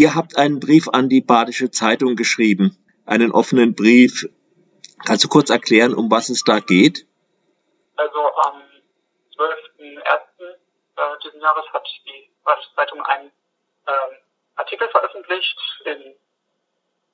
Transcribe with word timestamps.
Ihr 0.00 0.14
habt 0.14 0.38
einen 0.38 0.60
Brief 0.60 0.88
an 0.88 1.10
die 1.10 1.20
Badische 1.20 1.70
Zeitung 1.70 2.16
geschrieben, 2.16 2.74
einen 3.04 3.32
offenen 3.32 3.74
Brief. 3.74 4.26
Kannst 5.04 5.24
du 5.24 5.28
kurz 5.28 5.50
erklären, 5.50 5.92
um 5.92 6.10
was 6.10 6.30
es 6.30 6.42
da 6.42 6.60
geht? 6.60 7.04
Also 7.96 8.18
am 8.18 8.62
12.01. 9.36 10.00
Äh, 10.40 11.18
diesen 11.22 11.42
Jahres 11.42 11.66
hat 11.74 11.86
die 12.06 12.30
Badische 12.42 12.74
Zeitung 12.76 13.02
einen 13.02 13.30
ähm, 13.86 14.16
Artikel 14.56 14.88
veröffentlicht 14.88 15.58
in 15.84 16.00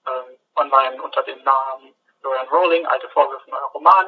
ähm, 0.06 0.38
online 0.54 1.02
unter 1.02 1.24
dem 1.24 1.42
Namen 1.42 1.92
Florian 2.20 2.46
Rowling, 2.46 2.86
alte 2.86 3.08
Vorwürfe 3.08 3.50
neuer 3.50 3.68
Roman 3.74 4.06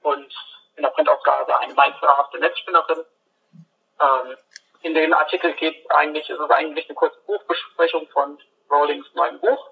und 0.00 0.32
in 0.76 0.82
der 0.82 0.90
Printausgabe 0.92 1.58
eine 1.58 1.74
meinungsverhafte 1.74 2.38
Netzspinnerin. 2.38 3.04
Ähm, 4.00 4.36
in 4.84 4.92
dem 4.92 5.14
Artikel 5.14 5.54
geht 5.54 5.90
eigentlich, 5.90 6.28
ist 6.28 6.38
es 6.38 6.50
eigentlich 6.50 6.86
eine 6.86 6.94
kurze 6.94 7.18
Buchbesprechung 7.26 8.06
von 8.08 8.38
Rowlings 8.70 9.06
neuem 9.14 9.40
Buch, 9.40 9.70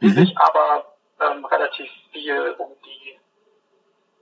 die 0.00 0.06
mhm. 0.06 0.12
sich 0.12 0.38
aber 0.38 0.94
ähm, 1.20 1.44
relativ 1.44 1.90
viel 2.12 2.54
um 2.58 2.76
die 2.84 3.18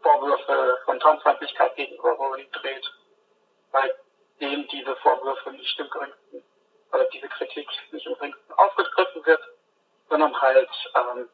Vorwürfe 0.00 0.78
von 0.86 0.98
Transfeindlichkeit 0.98 1.76
gegenüber 1.76 2.12
Rowling 2.12 2.50
dreht, 2.52 2.90
bei 3.70 3.92
dem 4.40 4.66
diese 4.68 4.96
Vorwürfe 4.96 5.50
nicht 5.52 5.78
im 5.78 5.90
geringsten, 5.90 6.42
oder 6.90 7.04
diese 7.12 7.28
Kritik 7.28 7.68
nicht 7.92 8.06
im 8.06 8.14
geringsten 8.14 8.52
aufgegriffen 8.54 9.26
wird, 9.26 9.42
sondern 10.08 10.40
halt 10.40 10.70
ähm, 10.94 11.28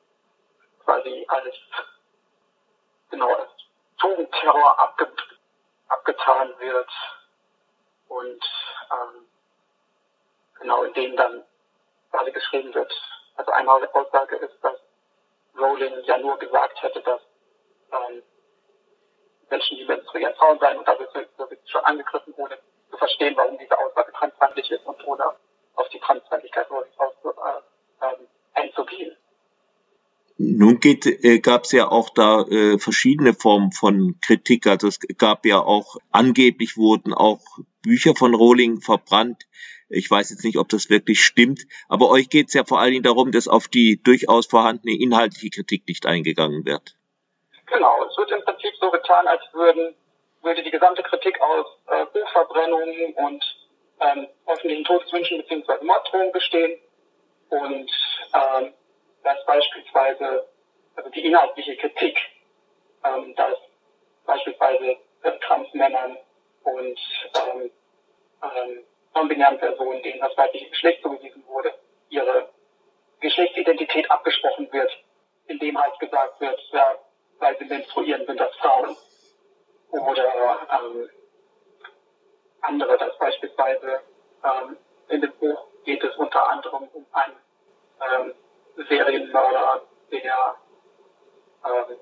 quasi 0.85 1.25
als 1.29 1.55
genau 3.09 3.33
als 3.35 3.51
Tugendterror 3.99 4.81
abge 4.81 5.07
abgetan 5.87 6.55
wird 6.59 6.91
und 8.15 8.41
ähm, 8.93 9.27
genau 10.61 10.85
in 10.85 10.95
denen 10.95 11.17
dann 11.17 11.45
quasi 12.11 12.31
geschrieben 12.31 12.73
wird. 12.75 12.93
Also 13.37 13.51
eine 13.51 13.71
Aussage 13.71 14.37
ist, 14.37 14.57
dass 14.63 14.79
Rowling 15.59 16.05
ja 16.05 16.19
nur 16.19 16.39
gesagt 16.39 16.83
hätte, 16.83 17.01
dass 17.03 17.21
ähm, 17.93 18.23
Menschen, 19.51 19.77
die 19.79 19.85
menstruieren, 19.85 20.35
Frauen 20.35 20.59
seien 20.59 20.79
und 20.79 20.87
da 20.87 20.99
wird 20.99 21.13
sie 21.13 21.71
schon 21.71 21.85
angegriffen, 21.85 22.35
ohne 22.37 22.59
zu 22.91 22.97
verstehen, 22.97 23.37
warum 23.37 23.59
diese 23.59 23.79
Aussage 23.79 24.13
transfeindlich 24.13 24.71
ist 24.71 24.87
und 24.87 25.05
ohne 25.07 25.25
auf 25.75 25.89
die 25.89 26.01
Transfeindlichkeit 26.01 26.71
Rowlings 26.71 26.95
äh, 26.99 28.07
äh, 28.07 28.17
einzugehen. 28.55 29.17
Nun 30.37 30.81
äh, 30.83 31.39
gab 31.39 31.65
es 31.65 31.73
ja 31.73 31.89
auch 31.89 32.11
da 32.11 32.43
äh, 32.43 32.79
verschiedene 32.79 33.35
Formen 33.35 33.71
von 33.71 34.19
Kritik. 34.21 34.67
Also 34.67 34.89
es 34.89 34.99
gab 35.17 35.47
ja 35.47 35.61
auch, 35.61 35.97
angeblich 36.11 36.77
wurden 36.77 37.15
auch 37.15 37.41
Bücher 37.85 38.15
von 38.17 38.35
Rowling 38.35 38.81
verbrannt. 38.81 39.45
Ich 39.89 40.11
weiß 40.11 40.31
jetzt 40.31 40.45
nicht, 40.45 40.59
ob 40.59 40.69
das 40.69 40.91
wirklich 40.91 41.21
stimmt, 41.23 41.61
aber 41.89 42.09
euch 42.09 42.29
geht 42.31 42.49
es 42.49 42.55
ja 42.55 42.65
vor 42.65 42.81
allen 42.81 42.93
Dingen 42.93 43.05
darum, 43.05 43.31
dass 43.31 43.47
auf 43.47 43.69
die 43.69 44.03
durchaus 44.03 44.47
vorhandene 44.47 44.99
inhaltliche 44.99 45.51
Kritik 45.51 45.87
nicht 45.87 46.07
eingegangen 46.07 46.65
wird. 46.65 46.97
Genau, 47.67 48.05
es 48.11 48.17
wird 48.17 48.31
im 48.33 48.43
Prinzip 48.43 48.73
so 48.81 48.91
getan, 48.91 49.27
als 49.27 49.43
würden, 49.53 49.95
würde 50.43 50.63
die 50.63 50.71
gesamte 50.71 51.03
Kritik 51.03 51.41
aus 51.41 51.67
äh, 51.89 52.07
Buchverbrennungen 52.13 53.15
und 53.15 53.45
ähm, 54.01 54.27
öffentlichen 54.47 54.85
Todeswünschen 54.85 55.39
bzw. 55.39 55.85
Morddrohungen 55.85 56.33
bestehen 56.33 56.79
und 57.51 57.91
ähm, 58.35 58.73
dass 59.23 59.45
beispielsweise 59.47 60.49
also 60.97 61.11
die 61.11 61.25
inhaltliche 61.25 61.77
Kritik, 61.77 62.19
ähm, 63.05 63.35
dass 63.37 63.55
beispielsweise 64.27 64.97
äh, 65.23 65.39
Transmännern 65.41 66.17
und 66.65 66.99
ähm, 67.35 67.71
ähm, 68.43 68.85
non-binären 69.15 69.59
Personen, 69.59 70.03
denen 70.03 70.21
das 70.21 70.37
weibliche 70.37 70.69
Geschlecht 70.71 71.03
zugewiesen 71.03 71.45
wurde, 71.47 71.73
ihre 72.09 72.49
Geschlechtsidentität 73.21 74.11
abgesprochen 74.11 74.71
wird, 74.73 74.91
indem 75.47 75.81
halt 75.81 75.99
gesagt 75.99 76.41
wird, 76.41 76.61
ja, 76.73 76.99
weil 77.39 77.57
sie 77.59 77.65
menstruieren, 77.65 78.27
sind 78.27 78.39
das 78.39 78.55
Frauen. 78.57 78.97
Oder 79.91 80.59
ähm, 80.73 81.09
andere, 82.63 82.99
dass 82.99 83.17
beispielsweise 83.19 84.01
ähm, 84.43 84.77
in 85.09 85.21
dem 85.21 85.33
Buch 85.35 85.67
geht 85.85 86.03
es 86.03 86.17
unter 86.17 86.49
anderem 86.51 86.89
um 86.93 87.07
einen 87.13 87.37
ähm, 88.01 88.35
Serienmörder, 88.89 89.83
der 90.11 90.57
ähm, 91.65 91.97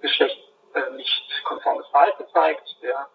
Geschlecht 0.00 0.38
äh, 0.74 0.90
nicht 0.96 1.44
konformes 1.44 1.86
Verhalten 1.88 2.24
zeigt, 2.32 2.82
der 2.82 3.08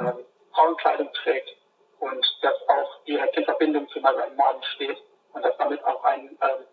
ähm, 0.00 0.24
Frauenkleidung 0.54 1.12
trägt 1.12 1.56
und 2.00 2.38
das 2.42 2.54
auch 2.68 3.04
direkt 3.04 3.36
in 3.36 3.44
Verbindung 3.44 3.88
zu 3.88 4.00
seinem 4.00 4.36
Morden 4.36 4.62
steht 4.74 4.98
und 5.32 5.44
dass 5.44 5.56
damit 5.56 5.82
auch 5.84 6.02
ein 6.04 6.38
ähm, 6.40 6.66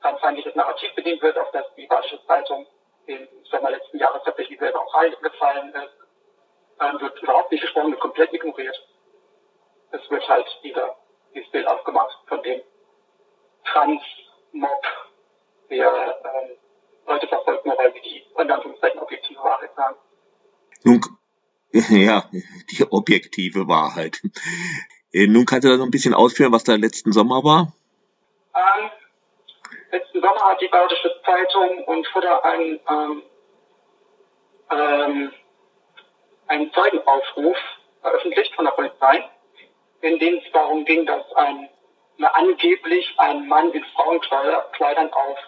transfeindliches 0.00 0.54
Narrativ 0.54 0.94
bedient 0.94 1.22
wird, 1.22 1.38
auf 1.38 1.50
das 1.52 1.64
die 1.76 1.86
Badische 1.86 2.24
Zeitung 2.26 2.66
im 3.06 3.28
Sommer 3.50 3.70
letzten 3.70 3.98
Jahres 3.98 4.22
tatsächlich 4.24 4.58
selber 4.58 4.80
auch 4.80 4.94
reingefallen 4.94 5.74
ist, 5.74 5.94
ähm, 6.80 7.00
wird 7.00 7.22
überhaupt 7.22 7.50
nicht 7.50 7.60
gesprochen, 7.60 7.90
wird 7.90 8.00
komplett 8.00 8.32
ignoriert. 8.32 8.76
Es 9.90 10.10
wird 10.10 10.26
halt 10.28 10.46
wieder 10.62 10.96
dieses 11.34 11.50
Bild 11.50 11.66
aufgemacht 11.66 12.16
von 12.26 12.42
dem 12.42 12.62
Trans-Mob, 13.64 14.86
der 15.70 16.20
ähm, 16.24 16.56
Leute 17.06 17.26
verfolgt, 17.26 17.66
nur 17.66 17.76
weil 17.78 17.92
sie 17.92 18.00
die 18.00 18.26
in 18.40 18.50
Anführungszeichen 18.50 19.00
objektive 19.00 19.42
Wahrheit 19.42 19.74
sagen. 19.74 19.96
Nun 20.84 21.00
Ja, 21.90 22.28
die 22.70 22.84
objektive 22.90 23.66
Wahrheit. 23.66 24.20
Äh, 25.12 25.26
nun 25.26 25.46
kannst 25.46 25.64
du 25.64 25.70
da 25.70 25.76
noch 25.76 25.86
ein 25.86 25.90
bisschen 25.90 26.14
ausführen, 26.14 26.52
was 26.52 26.64
da 26.64 26.74
letzten 26.74 27.12
Sommer 27.12 27.44
war? 27.44 27.72
Ähm, 28.54 28.90
letzten 29.90 30.20
Sommer 30.20 30.40
hat 30.40 30.60
die 30.60 30.68
Badische 30.68 31.10
Zeitung 31.24 31.84
und 31.84 32.06
Futter 32.08 32.44
einen, 32.44 32.80
ähm, 32.88 33.22
ähm, 34.70 35.32
einen 36.48 36.72
Zeugenaufruf 36.72 37.56
veröffentlicht 38.02 38.54
von 38.54 38.66
der 38.66 38.72
Polizei, 38.72 39.24
in 40.02 40.18
dem 40.18 40.34
es 40.44 40.52
darum 40.52 40.84
ging, 40.84 41.06
dass 41.06 41.24
ein, 41.36 41.68
angeblich 42.18 43.14
ein 43.18 43.48
Mann 43.48 43.70
in 43.72 43.84
Frauenkleidern 43.94 45.12
auf 45.12 45.38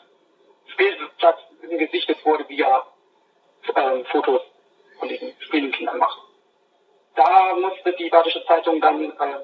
Spielplatz 0.73 1.39
gesichtet 1.61 2.25
wurde, 2.25 2.45
er 2.49 2.87
ähm, 3.77 4.05
Fotos 4.07 4.41
von 5.05 5.09
diesen 5.11 5.35
Spielenkindern 5.41 5.99
macht. 5.99 6.19
Da 7.15 7.55
musste 7.57 7.93
die 7.93 8.09
Badische 8.09 8.45
Zeitung 8.47 8.81
dann 8.81 9.11
äh, 9.11 9.41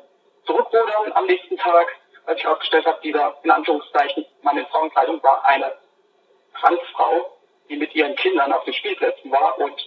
zurückrudern 0.46 1.12
am 1.12 1.26
nächsten 1.26 1.56
Tag, 1.58 1.86
als 2.24 2.40
ich 2.40 2.46
aufgestellt 2.46 2.86
habe, 2.86 2.98
dieser 3.02 3.36
in 3.42 3.50
Anführungszeichen 3.50 4.24
Mann 4.42 4.56
in 4.56 4.66
Frauenkleidung 4.66 5.22
war 5.22 5.44
eine 5.44 5.76
Transfrau, 6.58 7.36
die 7.68 7.76
mit 7.76 7.94
ihren 7.94 8.16
Kindern 8.16 8.52
auf 8.52 8.64
den 8.64 8.72
Spielplätzen 8.72 9.30
war 9.30 9.58
und 9.58 9.78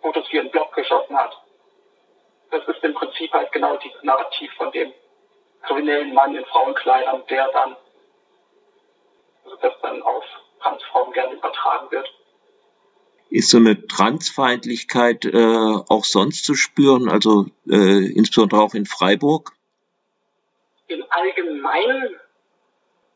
Fotos 0.00 0.28
für 0.28 0.36
ihren 0.36 0.50
Blog 0.50 0.72
geschossen 0.74 1.18
hat. 1.18 1.36
Das 2.52 2.64
ist 2.68 2.84
im 2.84 2.94
Prinzip 2.94 3.32
halt 3.32 3.50
genau 3.50 3.76
dieses 3.78 4.02
Narrativ 4.04 4.52
von 4.54 4.70
dem 4.70 4.94
kriminellen 5.62 6.14
Mann 6.14 6.36
in 6.36 6.44
Frauenkleidern, 6.44 7.26
der 7.26 7.48
dann, 7.48 7.76
also 9.44 9.56
das 9.56 9.74
dann 9.82 10.02
auf 10.02 10.24
Transfrauen 10.60 11.12
gerne 11.12 11.34
übertragen 11.34 11.90
wird. 11.90 12.08
Ist 13.36 13.50
so 13.50 13.58
eine 13.58 13.86
Transfeindlichkeit 13.86 15.26
äh, 15.26 15.36
auch 15.36 16.04
sonst 16.04 16.46
zu 16.46 16.54
spüren, 16.54 17.10
also 17.10 17.44
äh, 17.68 18.10
insbesondere 18.16 18.62
auch 18.62 18.72
in 18.72 18.86
Freiburg? 18.86 19.52
Im 20.86 21.04
Allgemeinen, 21.10 22.18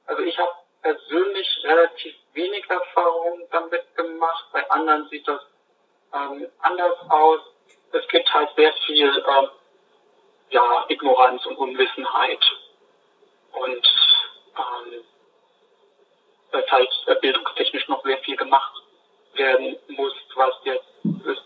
also 0.05 0.23
ich 0.23 0.37
habe 0.37 0.51
persönlich 0.83 1.49
relativ 1.65 2.13
wenig 2.35 2.69
Erfahrung 2.69 3.49
damit 3.51 3.97
gemacht, 3.97 4.45
bei 4.53 4.71
anderen 4.71 5.09
sieht 5.09 5.27
das 5.27 5.41
ähm, 6.13 6.47
anders 6.59 6.99
aus. 7.09 7.41
Es 7.93 8.07
gibt 8.09 8.31
halt 8.35 8.51
sehr 8.57 8.75
viel 8.85 9.09
ähm, 9.09 9.49
ja, 10.51 10.85
Ignoranz 10.91 11.47
und 11.47 11.57
Unwissenheit 11.57 12.45
und 13.53 13.87
ähm, 14.59 15.03
es 16.53 16.71
halt 16.71 16.91
bildungstechnisch 17.23 17.89
noch 17.89 18.03
sehr 18.05 18.19
viel 18.19 18.37
gemacht 18.37 18.83
werden 19.35 19.77
muss, 19.89 20.15
was 20.35 20.55
jetzt 20.65 20.87
ist, 21.27 21.43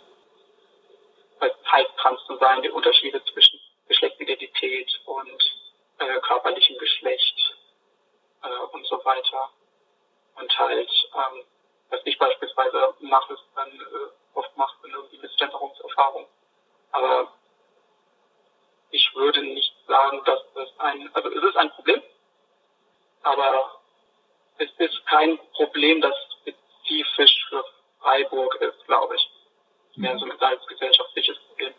heißt 1.70 1.90
trans 1.98 2.20
zu 2.26 2.36
sein, 2.36 2.62
die 2.62 2.70
Unterschiede 2.70 3.22
zwischen 3.24 3.60
Geschlechtsidentität 3.88 4.90
und 5.06 5.42
äh, 5.98 6.20
körperlichem 6.20 6.78
Geschlecht 6.78 7.56
äh, 8.42 8.74
und 8.74 8.86
so 8.86 9.04
weiter. 9.04 9.50
Und 10.36 10.58
halt, 10.58 10.90
ähm, 11.14 11.44
was 11.90 12.00
ich 12.04 12.18
beispielsweise 12.18 12.94
mache, 13.00 13.34
ist 13.34 13.44
dann 13.54 13.70
äh, 13.70 14.38
oft 14.38 14.56
macht 14.56 14.82
man 14.82 14.92
irgendwie 14.92 15.18
Missgenderungserfahrung. 15.18 16.26
Aber 16.92 17.32
ich 18.90 19.14
würde 19.14 19.42
nicht 19.42 19.74
sagen, 19.86 20.22
dass 20.24 20.40
das 20.54 20.68
ein, 20.78 21.10
also 21.14 21.28
es 21.28 21.42
ist 21.42 21.56
ein 21.56 21.70
Problem, 21.70 22.02
aber 23.22 23.80
es 24.58 24.70
ist 24.78 25.06
kein 25.06 25.38
Problem, 25.52 26.00
das 26.00 26.14
spezifisch 26.40 27.46
für 27.48 27.64
Freiburg 28.04 28.54
ist, 28.60 28.86
glaube 28.86 29.16
ich. 29.16 29.30
Mehr 29.96 30.14
mhm. 30.14 30.18
so 30.18 30.26
ein 30.26 30.58
gesellschaftliches 30.68 31.38
Problem. 31.48 31.72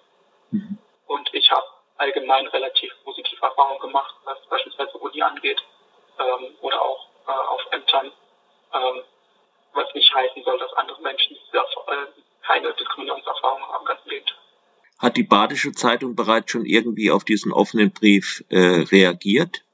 Mhm. 0.52 0.78
Und 1.08 1.30
ich 1.34 1.50
habe 1.52 1.66
allgemein 1.98 2.48
relativ 2.48 2.92
positive 3.04 3.42
Erfahrungen 3.42 3.80
gemacht, 3.80 4.16
was 4.26 4.38
beispielsweise 4.50 4.98
Uni 4.98 5.22
angeht 5.22 5.62
ähm, 6.20 6.56
oder 6.62 6.82
auch 6.82 7.08
äh, 7.28 7.32
auf 7.32 7.62
Ämtern, 7.72 8.12
ähm, 8.74 9.04
was 9.74 9.94
nicht 9.94 10.14
heißen 10.14 10.44
soll, 10.44 10.58
dass 10.58 10.74
andere 10.74 11.02
Menschen 11.02 11.38
das, 11.52 11.68
äh, 11.88 12.22
keine 12.42 12.74
Diskriminierungserfahrung 12.74 13.62
haben, 13.68 13.86
ganz 13.86 14.00
im 14.06 14.22
Hat 14.98 15.18
die 15.18 15.24
Badische 15.24 15.74
Zeitung 15.74 16.16
bereits 16.16 16.52
schon 16.52 16.66
irgendwie 16.66 17.12
auf 17.12 17.24
diesen 17.24 17.52
offenen 17.52 17.92
Brief 17.92 18.44
äh, 18.50 18.86
reagiert? 18.92 19.65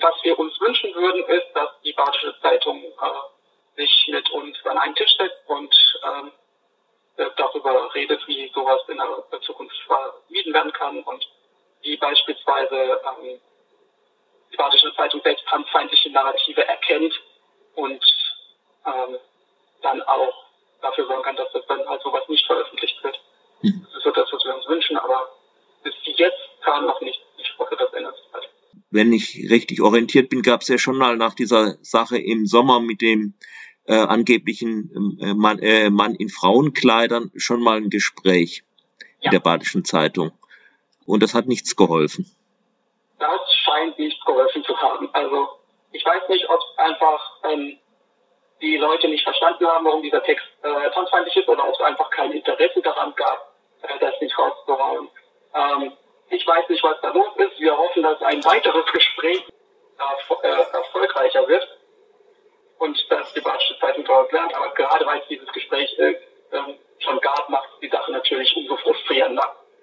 Was 0.00 0.14
wir 0.22 0.38
uns 0.38 0.60
wünschen 0.60 0.94
würden, 0.94 1.24
ist, 1.24 1.48
dass 1.54 1.68
die 1.84 1.92
Badische 1.92 2.34
Zeitung 2.40 2.82
äh, 2.82 3.76
sich 3.76 4.08
mit 4.08 4.28
uns 4.30 4.56
an 4.64 4.78
einen 4.78 4.94
Tisch 4.94 5.14
setzt 5.16 5.48
und 5.48 5.74
ähm, 6.04 6.32
äh, 7.16 7.30
darüber 7.36 7.94
redet, 7.94 8.26
wie 8.26 8.50
sowas 8.54 8.80
in 8.88 8.96
der 8.96 9.40
Zukunft 9.42 9.76
vermieden 9.86 10.54
werden 10.54 10.72
kann 10.72 11.02
und 11.02 11.26
wie 11.82 11.96
beispielsweise 11.96 12.76
ähm, 12.76 13.40
die 14.52 14.56
Badische 14.56 14.94
Zeitung 14.96 15.20
selbst 15.22 15.46
transfeindliche 15.46 16.10
Narrative 16.10 16.66
erkennt 16.66 17.14
und 17.74 18.04
ähm, 18.86 19.18
dann 19.82 20.02
auch 20.02 20.44
dafür 20.80 21.06
sorgen 21.06 21.22
kann, 21.22 21.36
dass 21.36 21.52
das 21.52 21.66
dann 21.66 21.86
halt 21.88 22.02
sowas 22.02 22.26
nicht 22.28 22.46
veröffentlicht 22.46 23.02
wird. 23.02 23.18
Mhm. 23.62 23.86
Das 23.86 23.96
ist 23.96 24.04
so 24.04 24.10
das, 24.10 24.32
was 24.32 24.44
wir 24.44 24.54
uns 24.54 24.66
wünschen, 24.66 24.96
aber 24.96 25.30
bis 25.82 25.94
jetzt 26.04 26.40
kam 26.62 26.86
noch 26.86 27.00
nicht. 27.00 27.20
Ich 27.36 27.58
hoffe, 27.58 27.76
das 27.76 27.92
ändert 27.92 28.16
sich 28.16 28.26
bald. 28.32 28.48
Wenn 28.90 29.12
ich 29.12 29.48
richtig 29.50 29.80
orientiert 29.80 30.30
bin, 30.30 30.42
gab 30.42 30.62
es 30.62 30.68
ja 30.68 30.78
schon 30.78 30.96
mal 30.96 31.16
nach 31.16 31.34
dieser 31.34 31.76
Sache 31.82 32.18
im 32.18 32.46
Sommer 32.46 32.80
mit 32.80 33.00
dem 33.00 33.34
äh, 33.86 33.94
angeblichen 33.94 35.18
äh, 35.20 35.34
Mann, 35.34 35.58
äh, 35.60 35.90
Mann 35.90 36.14
in 36.14 36.28
Frauenkleidern 36.28 37.30
schon 37.36 37.62
mal 37.62 37.76
ein 37.76 37.90
Gespräch 37.90 38.62
ja. 39.20 39.26
in 39.26 39.30
der 39.30 39.40
Badischen 39.40 39.84
Zeitung. 39.84 40.32
Und 41.06 41.22
das 41.22 41.34
hat 41.34 41.46
nichts 41.46 41.76
geholfen. 41.76 42.26
Das 43.18 43.40
scheint 43.64 43.98
nicht 43.98 44.24
geholfen 44.24 44.64
zu 44.64 44.76
haben. 44.76 45.08
Also 45.12 45.48
ich 45.92 46.04
weiß 46.04 46.28
nicht, 46.28 46.48
ob 46.48 46.60
einfach 46.76 47.20
ähm, 47.44 47.78
die 48.60 48.76
Leute 48.76 49.08
nicht 49.08 49.24
verstanden 49.24 49.66
haben, 49.66 49.84
warum 49.84 50.02
dieser 50.02 50.22
Text 50.22 50.46
äh, 50.62 50.90
transfeindlich 50.90 51.36
ist 51.36 51.48
oder 51.48 51.66
ob 51.66 51.74
es 51.74 51.80
einfach 51.80 52.10
kein 52.10 52.32
Interesse 52.32 52.80
daran 52.82 53.14
gab, 53.16 53.54
äh, 53.82 53.98
das 53.98 54.14
nicht 54.20 54.38
rauszuhauen. 54.38 55.08
Ähm, 55.54 55.92
ich 56.30 56.46
weiß 56.46 56.68
nicht, 56.68 56.82
was 56.84 57.00
da 57.02 57.10
los 57.10 57.34
ist. 57.36 57.58
Wir 57.58 57.76
hoffen, 58.00 58.02
dass 58.02 58.22
ein 58.22 58.44
weiteres 58.44 58.86
Gespräch 58.92 59.44
äh, 60.42 60.48
erfolgreicher 60.72 61.46
wird 61.48 61.66
und 62.78 62.98
dass 63.10 63.32
die 63.34 63.40
Badische 63.40 63.78
Zeitung 63.78 64.04
daraus 64.04 64.30
lernt. 64.32 64.54
Aber 64.54 64.72
gerade 64.74 65.06
weil 65.06 65.20
es 65.20 65.28
dieses 65.28 65.50
Gespräch 65.52 65.96
äh, 65.98 66.14
schon 66.98 67.20
gab, 67.20 67.48
macht 67.48 67.68
die 67.82 67.88
Sache 67.88 68.10
natürlich 68.12 68.54
umso 68.56 68.76
frustrierender. 68.76 69.56